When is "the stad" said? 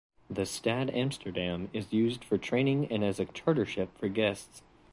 0.31-0.89